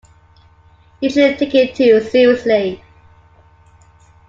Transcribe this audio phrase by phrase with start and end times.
[0.99, 2.83] You shouldn't take it too seriously.